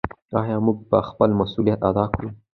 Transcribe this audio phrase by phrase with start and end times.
[0.41, 2.29] آیا موږ به خپل مسوولیت ادا کړو؟